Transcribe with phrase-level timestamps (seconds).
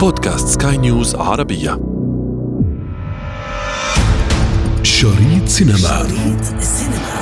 [0.00, 1.70] بودكاست سكاي نيوز عربية
[4.82, 7.18] شريط سينما شريط سينما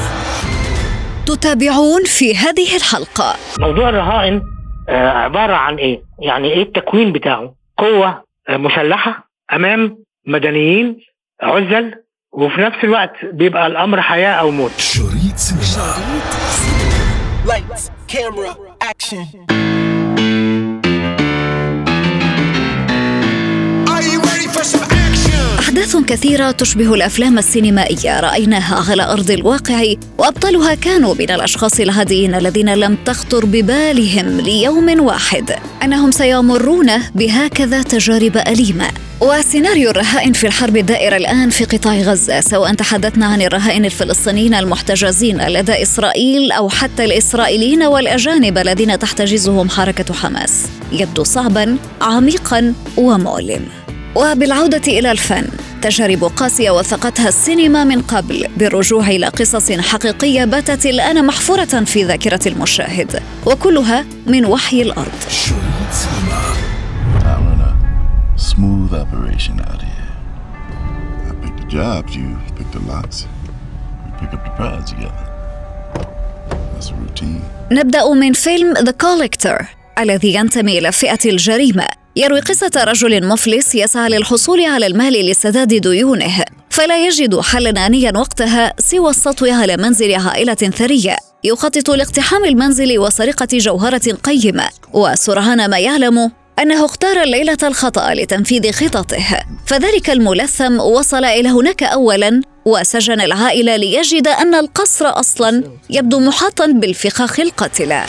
[1.26, 4.42] تتابعون في هذه الحلقة موضوع الرهائن
[4.88, 10.98] آه، عبارة عن إيه؟ يعني إيه التكوين بتاعه؟ قوة آه، مسلحة أمام مدنيين
[11.42, 11.94] عزل
[12.32, 15.96] وفي نفس الوقت بيبقى الأمر حياة أو موت شريط سينما
[17.46, 18.52] Lights, camera,
[18.82, 19.85] action.
[25.66, 29.84] أحداث كثيرة تشبه الأفلام السينمائية رأيناها على أرض الواقع
[30.18, 35.50] وأبطالها كانوا من الأشخاص العاديين الذين لم تخطر ببالهم ليوم واحد.
[35.82, 38.88] أنهم سيمرون بهكذا تجارب أليمة.
[39.20, 45.46] وسيناريو الرهائن في الحرب الدائرة الآن في قطاع غزة سواء تحدثنا عن الرهائن الفلسطينيين المحتجزين
[45.46, 50.64] لدى إسرائيل أو حتى الإسرائيليين والأجانب الذين تحتجزهم حركة حماس.
[50.92, 53.85] يبدو صعبا عميقا ومؤلم.
[54.16, 55.46] وبالعودة إلى الفن
[55.82, 62.48] تجارب قاسية وثقتها السينما من قبل بالرجوع إلى قصص حقيقية باتت الآن محفورة في ذاكرة
[62.48, 65.12] المشاهد وكلها من وحي الأرض.
[77.72, 79.64] نبدأ من فيلم The Collector
[79.98, 82.05] الذي ينتمي إلى فئة الجريمة.
[82.16, 88.72] يروي قصة رجل مفلس يسعى للحصول على المال لسداد ديونه فلا يجد حلا آنيا وقتها
[88.78, 94.68] سوى السطو على منزل عائلة ثرية يخطط لاقتحام المنزل وسرقة جوهرة قيمة.
[94.92, 99.40] وسرعان ما يعلم أنه اختار الليلة الخطأ لتنفيذ خططه.
[99.66, 107.40] فذلك الملثم وصل إلى هناك أولاً وسجن العائلة ليجد أن القصر أصلاً يبدو محاطاً بالفخاخ
[107.40, 108.06] القاتلة.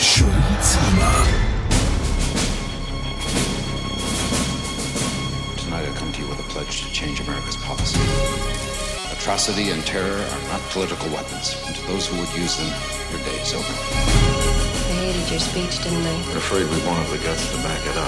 [9.28, 11.46] atrocity and terror are not political weapons.
[11.66, 12.70] And to those who would use them,
[13.12, 13.74] your day is over.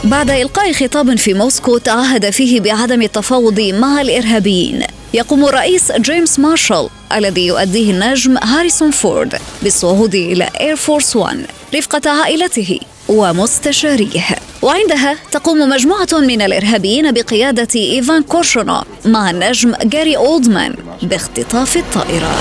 [0.05, 4.83] بعد إلقاء خطاب في موسكو تعهد فيه بعدم التفاوض مع الإرهابيين
[5.15, 11.45] يقوم الرئيس جيمس مارشال الذي يؤديه النجم هاريسون فورد بالصعود إلى Air Force One
[11.75, 12.81] رفقة عائلته
[13.11, 14.25] ومستشاريه
[14.63, 22.35] وعندها تقوم مجموعة من الإرهابيين بقيادة إيفان كورشونوف مع النجم جاري أولدمان باختطاف الطائرة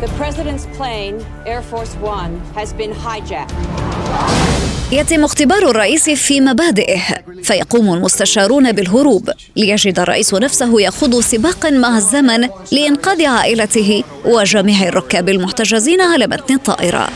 [0.00, 1.16] The president's plane,
[1.46, 4.63] Air Force One, has been hijacked.
[4.94, 7.00] يتم اختبار الرئيس في مبادئه
[7.42, 16.00] فيقوم المستشارون بالهروب ليجد الرئيس نفسه يخوض سباقا مع الزمن لإنقاذ عائلته وجميع الركاب المحتجزين
[16.00, 17.08] على متن الطائرة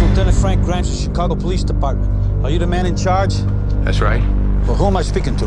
[0.00, 2.10] Lieutenant Frank Grant, Chicago Police Department.
[2.44, 3.34] Are you the man in charge?
[3.84, 4.22] That's right.
[4.66, 5.46] Well, who am I speaking to?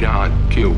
[0.00, 0.74] John Q.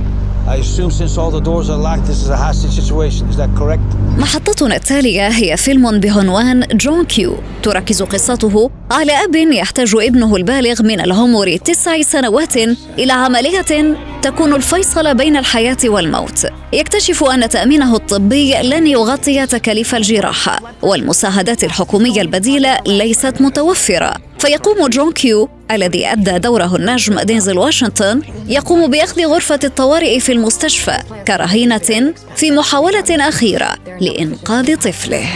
[0.47, 3.29] I assume since all the doors are locked, this is a hostage situation.
[3.31, 3.83] Is that correct?
[4.19, 11.01] محطتنا التالية هي فيلم بعنوان جون كيو تركز قصته على أب يحتاج ابنه البالغ من
[11.01, 12.57] العمر تسع سنوات
[12.99, 20.61] إلى عملية تكون الفيصل بين الحياة والموت يكتشف أن تأمينه الطبي لن يغطي تكاليف الجراحة
[20.83, 28.91] والمساعدات الحكومية البديلة ليست متوفرة فيقوم جون كيو الذي أدى دوره النجم دينزل واشنطن يقوم
[28.91, 30.99] بأخذ غرفة الطوارئ في المستشفى
[31.29, 35.27] كرهينة في محاولة أخيرة لإنقاذ طفله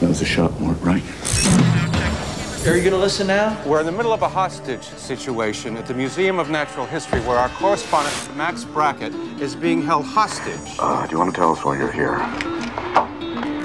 [0.00, 1.02] That was a shot mark, right?
[2.66, 3.56] Are you gonna listen now?
[3.66, 7.38] We're in the middle of a hostage situation at the Museum of Natural History where
[7.38, 10.68] our correspondent, Max Brackett, is being held hostage.
[10.78, 12.16] Uh, do you want to tell us why you're here?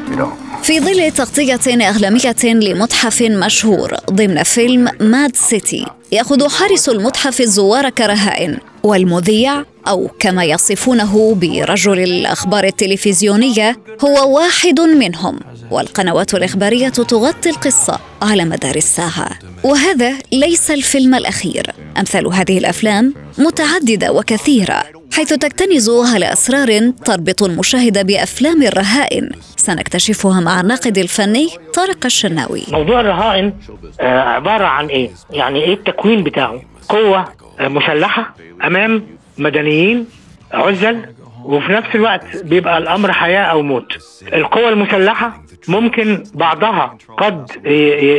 [0.09, 0.40] You don't.
[0.71, 8.57] في ظل تغطية إعلامية لمتحف مشهور ضمن فيلم ماد سيتي يأخذ حارس المتحف الزوار كرهائن
[8.83, 15.39] والمذيع أو كما يصفونه برجل الأخبار التلفزيونية هو واحد منهم
[15.71, 19.29] والقنوات الإخبارية تغطي القصة على مدار الساعة.
[19.63, 21.71] وهذا ليس الفيلم الأخير.
[21.97, 25.00] أمثال هذه الأفلام متعددة وكثيرة.
[25.13, 32.99] حيث تكتنز على أسرار تربط المشاهد بأفلام الرهائن سنكتشفها مع الناقد الفني طارق الشناوي موضوع
[33.01, 33.53] الرهائن
[34.01, 37.25] آه، عبارة عن إيه؟ يعني إيه التكوين بتاعه؟ قوة
[37.59, 39.03] آه، مسلحة أمام
[39.37, 40.05] مدنيين
[40.51, 41.05] عزل
[41.43, 43.91] وفي نفس الوقت بيبقى الأمر حياة أو موت
[44.33, 47.51] القوى المسلحة ممكن بعضها قد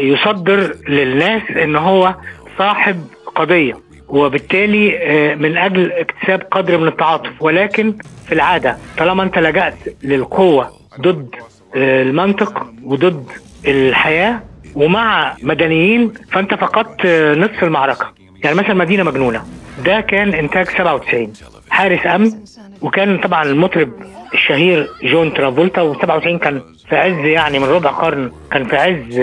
[0.02, 2.14] يصدر للناس إن هو
[2.58, 2.96] صاحب
[3.34, 7.94] قضية وبالتالي آه، من أجل اكتساب قدر من التعاطف ولكن
[8.26, 10.70] في العادة طالما أنت لجأت للقوة
[11.00, 11.28] ضد
[11.76, 13.26] آه، المنطق وضد
[13.66, 14.40] الحياة
[14.74, 18.12] ومع مدنيين فأنت فقدت آه، نصف المعركة.
[18.44, 19.42] يعني مثلا مدينة مجنونة.
[19.84, 21.32] ده كان إنتاج 97
[21.70, 22.30] حارس أمن
[22.82, 23.90] وكان طبعا المطرب
[24.34, 29.20] الشهير جون ترافولتا و97 كان في عز يعني من ربع قرن كان في عز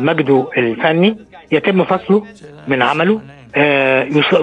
[0.00, 1.16] مجده الفني.
[1.52, 2.26] يتم فصله
[2.68, 3.20] من عمله.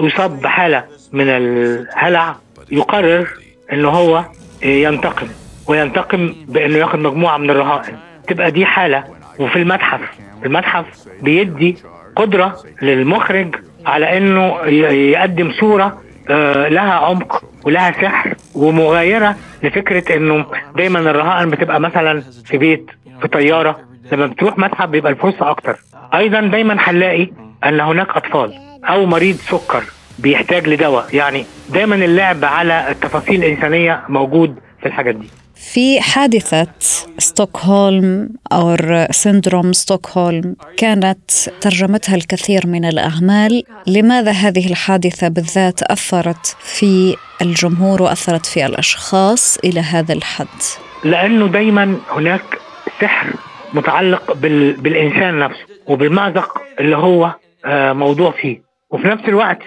[0.04, 2.34] يصاب بحالة من الهلع
[2.72, 3.28] يقرر
[3.72, 4.16] ان هو
[4.64, 5.26] آه، ينتقم
[5.68, 7.96] وينتقم بإنه ياخد مجموعة من الرهائن.
[8.28, 9.04] تبقى دي حالة.
[9.38, 10.00] وفي المتحف
[10.46, 10.84] المتحف
[11.22, 11.76] بيدي
[12.16, 13.54] قدرة للمخرج
[13.86, 14.60] على إنه
[14.92, 20.46] يقدم صورة آه، لها عمق ولها سحر ومغايرة لفكرة إنه
[20.76, 22.90] دايما الرهائن بتبقى مثلا في بيت
[23.22, 23.80] في طيارة.
[24.12, 25.76] لما بتروح متحف بيبقى الفرصة أكتر.
[26.14, 27.28] أيضا دايما هنلاقي
[27.64, 28.69] إن هناك أطفال.
[28.84, 29.84] أو مريض سكر
[30.18, 31.14] بيحتاج لدواء.
[31.14, 35.26] يعني دايما اللعب على التفاصيل الإنسانية موجود في الحاجات دي.
[35.54, 36.66] في حادثة
[37.18, 38.76] ستوكهولم أو
[39.10, 41.30] سندروم ستوكهولم كانت
[41.60, 49.80] ترجمتها الكثير من الأعمال لماذا هذه الحادثة بالذات أثرت في الجمهور وأثرت في الأشخاص إلى
[49.80, 50.46] هذا الحد؟
[51.04, 52.42] لأنه دايما هناك
[53.00, 53.32] سحر
[53.74, 54.72] متعلق بال...
[54.72, 57.34] بالإنسان نفسه وبالمأزق اللي هو
[57.64, 58.69] آه، موضوع فيه.
[58.90, 59.62] وفي نفس الوقت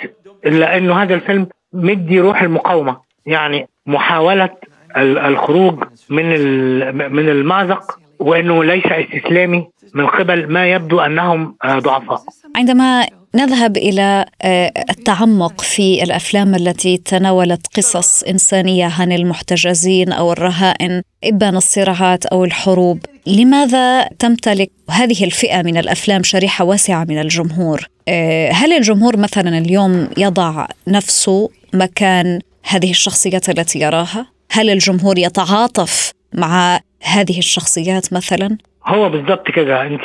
[0.45, 2.97] لأنه هذا الفيلم مدي روح المقاومة.
[3.25, 4.49] يعني محاولة
[4.97, 6.25] ال- الخروج من
[7.15, 12.19] من المأزق وإنه ليس استسلامي من قبل ما يبدو أنهم آه، ضعفاء.
[12.55, 21.01] عندما نذهب إلى آه، التعمق في الأفلام التي تناولت قصص إنسانية عن المحتجزين أو الرهائن
[21.23, 22.99] إبان الصراعات أو الحروب.
[23.27, 30.09] لماذا تمتلك هذه الفئة من الأفلام شريحة واسعة من الجمهور؟ آه، هل الجمهور مثلا اليوم
[30.17, 32.39] يضع نفسه مكان
[32.69, 40.01] هذه الشخصيات التي يراها؟ هل الجمهور يتعاطف مع هذه الشخصيات مثلا؟ هو بالضبط كده أنت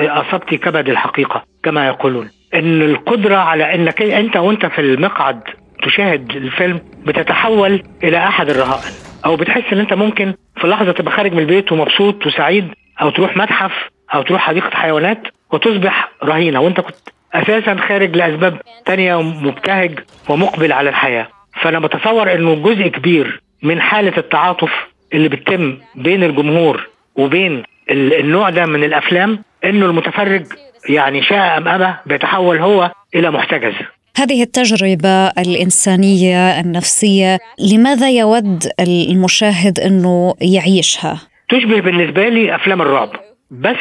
[0.00, 2.39] أصبتي كبد الحقيقة كما يقولون.
[2.54, 5.40] إن القدرة على إنك أنت وأنت في المقعد
[5.82, 8.92] تشاهد الفيلم بتتحول إلى أحد الرهائن.
[9.26, 12.68] أو بتحس إن أنت ممكن في لحظة تبقى خارج من البيت ومبسوط وسعيد
[13.02, 13.72] أو تروح متحف
[14.14, 16.60] أو تروح حديقة حيوانات وتصبح رهينة.
[16.60, 16.96] وأنت كنت
[17.34, 19.98] أساسا خارج لأسباب تانية ومبتهج
[20.28, 21.28] ومقبل على الحياة.
[21.62, 24.72] فأنا بتصور إنه جزء كبير من حالة التعاطف
[25.14, 30.46] اللي بتتم بين الجمهور وبين ال- النوع ده من الأفلام إنه المتفرج
[30.88, 33.74] يعني شاء أم أبى بيتحول هو إلى محتجز.
[34.16, 37.38] هذه التجربة الإنسانية النفسية
[37.72, 43.10] لماذا يود المشاهد أنه يعيشها؟ تشبه بالنسبة لي أفلام الرعب
[43.50, 43.76] بس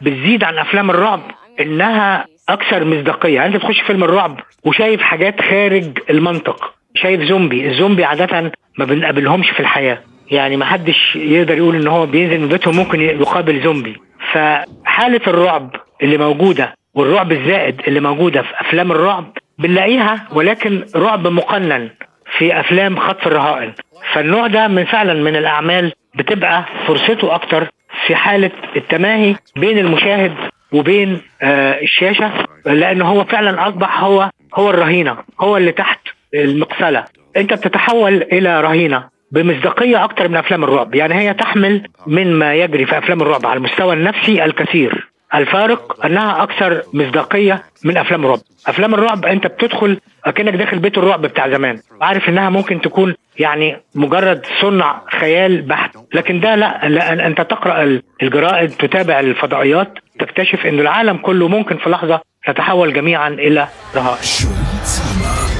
[0.00, 1.20] بتزيد عن أفلام الرعب
[1.60, 3.34] إنها أكثر مصداقية.
[3.34, 9.50] يعني أنت تخش فيلم الرعب وشايف حاجات خارج المنطق شايف زومبي الزومبي عادة ما بنقابلهمش
[9.50, 9.98] في الحياة.
[10.30, 13.96] يعني ما حدش يقدر يقول إن هو بينزل من بيتهم ممكن يقابل زومبي.
[14.32, 21.90] فحالة الرعب اللي موجودة والرعب الزائد اللي موجودة في أفلام الرعب بنلاقيها ولكن رعب مقنن
[22.38, 23.72] في أفلام خطف الرهائن.
[24.12, 27.68] فالنوع ده من فعلا من الأعمال بتبقى فرصته أكتر
[28.06, 30.34] في حالة التماهي بين المشاهد
[30.72, 32.30] وبين آه الشاشة
[32.66, 36.00] لأن هو فعلا أصبح هو هو الرهينة هو اللي تحت
[36.34, 37.04] المقسله
[37.36, 40.94] أنت بتتحول إلى رهينة بمصداقية أكتر من أفلام الرعب.
[40.94, 45.08] يعني هي تحمل من ما يجري في أفلام الرعب على المستوى النفسي الكثير.
[45.34, 48.40] الفارق أنها أكثر مصداقية من أفلام الرعب.
[48.66, 51.80] أفلام الرعب أنت بتدخل أكنك داخل بيت الرعب بتاع زمان.
[52.00, 55.96] عارف إنها ممكن تكون يعني مجرد صنع خيال بحت.
[56.14, 61.90] لكن ده لا, لا أنت تقرأ الجرائد تتابع الفضائيات تكتشف إن العالم كله ممكن في
[61.90, 64.18] لحظة تتحول جميعا إلى رهائن.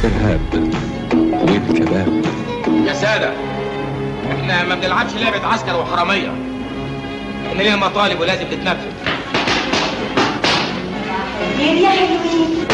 [0.04, 0.40] إرهاب
[1.14, 2.24] والكباب.
[2.86, 3.32] يا سادة
[4.32, 6.28] إحنا ما بنلعبش لعبة عسكر وحرامية.
[7.48, 8.90] إحنا لينا مطالب ولازم تتنفذ.
[11.60, 12.64] يا حلوين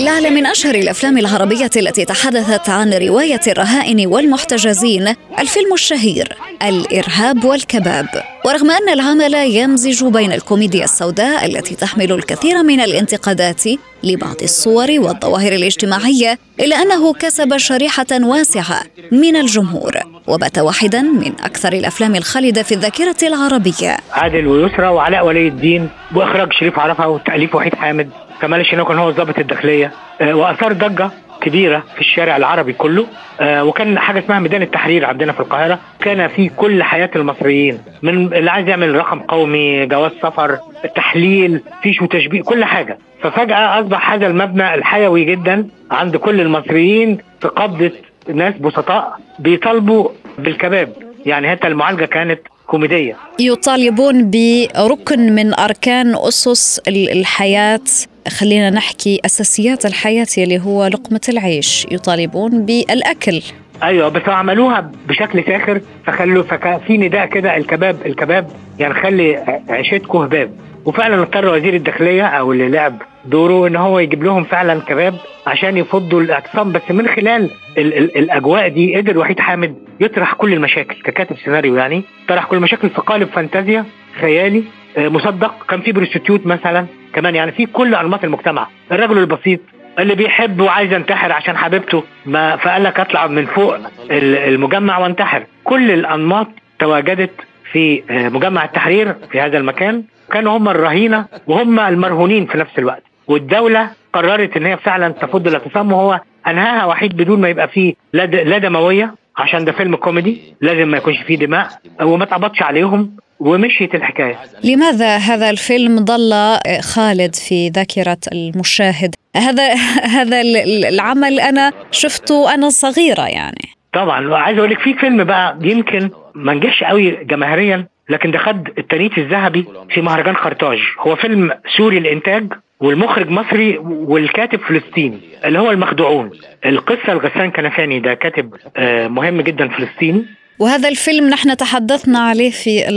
[0.00, 8.06] لعل من أشهر الأفلام العربية التي تحدثت عن رواية الرهائن والمحتجزين الفيلم الشهير الإرهاب والكباب.
[8.44, 13.62] ورغم أن العمل يمزج بين الكوميديا السوداء التي تحمل الكثير من الانتقادات
[14.04, 19.94] لبعض الصور والظواهر الاجتماعية إلا أنه كسب شريحة واسعة من الجمهور
[20.26, 23.96] وبات واحدا من أكثر الأفلام الخالدة في الذاكرة العربية.
[24.12, 28.10] عادل ويسرى وعلاء ولي الدين وإخراج شريف عرفة وتأليف وحيد حامد
[28.42, 33.06] كمال الشناوي كان هو ضابط الداخلية آه، وأثار ضجه كبيرة في الشارع العربي كله.
[33.40, 35.78] آه وكان حاجة اسمها ميدان التحرير عندنا في القاهرة.
[36.00, 40.58] كان في كل حياة المصريين من اللي عايز يعمل رقم قومي جواز سفر
[40.96, 42.98] تحليل فيش وتشبيه كل حاجة.
[43.22, 47.92] ففجأة أصبح هذا المبنى الحيوي جدا عند كل المصريين في قبضة
[48.34, 50.92] ناس بسطاء بيطالبوا بالكباب.
[51.26, 53.16] يعني حتى المعالجة كانت كوميدية.
[53.38, 57.80] يطالبون بركن من أركان أسس الحياة.
[58.28, 61.86] خلينا نحكي أساسيات الحياة اللي هو لقمة العيش.
[61.90, 63.42] يطالبون بالأكل.
[63.82, 70.18] أيوه بس عملوها بشكل ساخر فخلوا فكان في نداء كده الكباب الكباب يعني خلي عيشتكم
[70.18, 70.50] هباب
[70.84, 75.14] وفعلا اضطر وزير الداخلية أو اللي لعب دوره إن هو يجيب لهم فعلا كباب
[75.46, 80.52] عشان يفضوا الاعتصام بس من خلال ال ال الأجواء دي قدر وحيد حامد يطرح كل
[80.52, 83.84] المشاكل ككاتب سيناريو يعني طرح كل المشاكل في قالب فانتازيا
[84.20, 84.64] خيالي
[84.96, 85.66] آه، مصدق.
[85.68, 86.86] كان في prostitute مثلا.
[87.14, 88.66] كمان يعني في كل أنماط المجتمع.
[88.92, 89.60] الرجل البسيط
[89.98, 93.76] اللي بيحب وعايز ينتحر عشان حبيبته ما فقال لك اطلع من فوق
[94.10, 95.46] المجمع وانتحر.
[95.64, 96.46] كل الأنماط
[96.78, 97.30] تواجدت
[97.72, 100.04] في آه، مجمع التحرير في هذا المكان.
[100.32, 103.02] كانوا هم الرهينة وهم المرهونين في نفس الوقت.
[103.28, 108.58] والدولة قررت إن هي فعلا تفض الاعتصام وهو أنهاها وحيد بدون ما يبقى فيه لا
[108.58, 111.68] دمويه عشان ده فيلم كوميدي لازم ما يكونش فيه دماء
[112.02, 113.16] وما اتقبضش عليهم.
[113.40, 114.38] ومشيت الحكاية.
[114.64, 116.58] لماذا هذا الفيلم ظل
[116.94, 119.74] خالد في ذاكرة المشاهد؟ هذا
[120.16, 120.40] هذا
[120.88, 123.68] العمل أنا شفته أنا صغيرة يعني.
[123.92, 128.68] طبعا وعايز أقول لك في فيلم بقى يمكن ما نجحش قوي جماهيريا لكن ده خد
[128.78, 135.70] التنيت الذهبي في مهرجان قرطاج هو فيلم سوري الإنتاج والمخرج مصري والكاتب فلسطيني اللي هو
[135.70, 136.30] المخدوعون.
[136.66, 140.24] القصة الغسان كنفاني ده كاتب آه، مهم جدا فلسطيني.
[140.60, 142.88] وهذا الفيلم نحن تحدثنا عليه في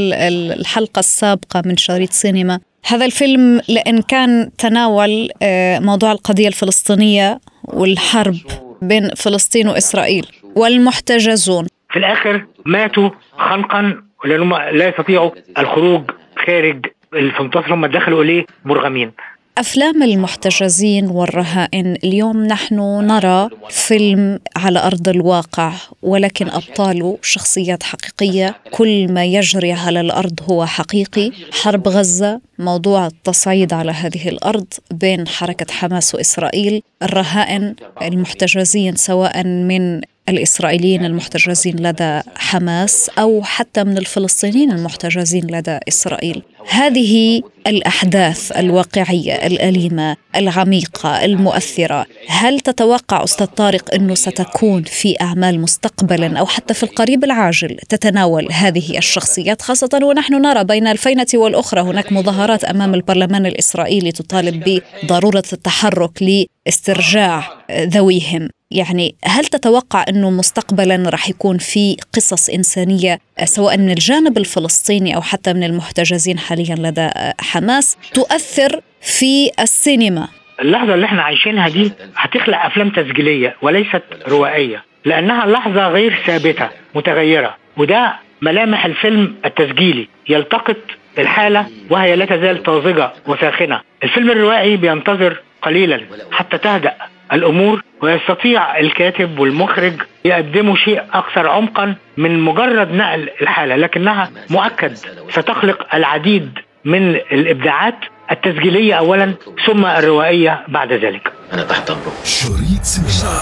[0.60, 2.60] الحلقة السابقة من شريط سينما.
[2.88, 8.36] هذا الفيلم لأن كان تناول آه، موضوع القضية الفلسطينية والحرب
[8.82, 11.68] بين فلسطين وإسرائيل والمحتجزون.
[11.92, 16.12] في الآخر ماتوا خنقا لأنهم لا يستطيعوا الخروج
[16.46, 19.12] خارج الفنطاس هم دخلوا إليه مرغمين.
[19.58, 29.12] أفلام المحتجزين والرهائن اليوم نحن نرى فيلم على أرض الواقع ولكن أبطاله شخصيات حقيقية كل
[29.12, 31.32] ما يجري على الأرض هو حقيقي.
[31.52, 40.02] حرب غزة موضوع التصعيد على هذه الأرض بين حركة حماس وإسرائيل الرهائن المحتجزين سواء من
[40.30, 46.44] الإسرائيليين المحتجزين لدى حماس أو حتى من الفلسطينيين المحتجزين لدى إسرائيل.
[46.68, 52.06] هذه الأحداث الواقعية الأليمة العميقة المؤثرة.
[52.28, 58.52] هل تتوقع أستاذ طارق أنه ستكون في أعمال مستقبلا أو حتى في القريب العاجل تتناول
[58.52, 65.44] هذه الشخصيات؟ خاصة ونحن نرى بين الفينة والأخرى هناك مظاهرات أمام البرلمان الإسرائيلي تطالب بضرورة
[65.54, 66.24] التحرك
[66.66, 68.50] لاسترجاع ذويهم.
[68.74, 75.22] يعني هل تتوقع إنه مستقبلا راح يكون في قصص إنسانية سواء من الجانب الفلسطيني أو
[75.22, 77.10] حتى من المحتجزين حاليا لدى
[77.42, 80.28] حماس تؤثر في السينما.
[80.62, 87.56] اللحظة اللي إحنا عايشينها دي هتخلق أفلام تسجيلية وليست روائية لأنها لحظة غير ثابتة متغيرة
[87.78, 90.78] وده ملامح الفيلم التسجيلي يلتقط
[91.20, 93.82] الحالة وهي لا تزال طازجة وساخنة.
[94.04, 96.94] الفيلم الروائي بينتظر قليلا حتى تهدأ.
[97.34, 99.94] الأمور ويستطيع الكاتب والمخرج
[100.26, 104.98] يقدموا شيء أكثر عمقا من مجرد نقل الحالة لكنها مؤكد
[105.30, 106.50] ستخلق العديد
[106.86, 107.96] من الإبداعات
[108.32, 109.34] التسجيلية اولا
[109.68, 111.34] ثم الروائية بعد ذلك.
[111.54, 112.14] أنا تحت أمرك.
[112.24, 113.42] شريط سينما.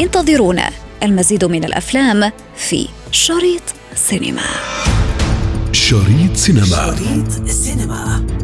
[0.00, 0.70] انتظرونا
[1.02, 3.62] المزيد من الأفلام في شريط
[3.94, 4.42] سينما.
[5.72, 6.64] شريط سينما.
[6.64, 8.43] شريط سينما.